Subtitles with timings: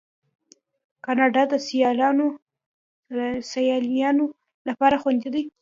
[1.05, 1.53] کاناډا د
[3.51, 4.25] سیلانیانو
[4.67, 5.41] لپاره خوندي ده.